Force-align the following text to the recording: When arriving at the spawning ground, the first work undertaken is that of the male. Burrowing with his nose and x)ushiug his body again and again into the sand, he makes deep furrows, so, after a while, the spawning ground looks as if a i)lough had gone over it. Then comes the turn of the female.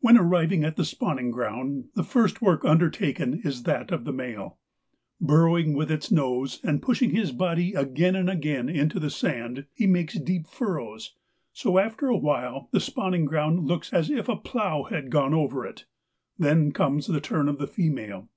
When 0.00 0.16
arriving 0.16 0.64
at 0.64 0.76
the 0.76 0.84
spawning 0.86 1.30
ground, 1.30 1.90
the 1.94 2.02
first 2.02 2.40
work 2.40 2.64
undertaken 2.64 3.42
is 3.44 3.64
that 3.64 3.90
of 3.92 4.04
the 4.06 4.14
male. 4.14 4.56
Burrowing 5.20 5.74
with 5.74 5.90
his 5.90 6.10
nose 6.10 6.58
and 6.64 6.80
x)ushiug 6.80 7.10
his 7.10 7.32
body 7.32 7.74
again 7.74 8.16
and 8.16 8.30
again 8.30 8.70
into 8.70 8.98
the 8.98 9.10
sand, 9.10 9.66
he 9.74 9.86
makes 9.86 10.14
deep 10.18 10.46
furrows, 10.46 11.14
so, 11.52 11.78
after 11.78 12.06
a 12.08 12.16
while, 12.16 12.70
the 12.72 12.80
spawning 12.80 13.26
ground 13.26 13.66
looks 13.66 13.92
as 13.92 14.08
if 14.08 14.26
a 14.30 14.36
i)lough 14.40 14.88
had 14.88 15.10
gone 15.10 15.34
over 15.34 15.66
it. 15.66 15.84
Then 16.38 16.72
comes 16.72 17.06
the 17.06 17.20
turn 17.20 17.46
of 17.46 17.58
the 17.58 17.66
female. 17.68 18.30